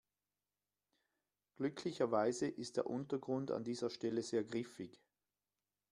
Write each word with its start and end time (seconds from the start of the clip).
Glücklicherweise 1.57 2.47
ist 2.47 2.77
der 2.77 2.87
Untergrund 2.87 3.51
an 3.51 3.63
dieser 3.63 3.91
Stelle 3.91 4.23
sehr 4.23 4.43
griffig. 4.43 4.99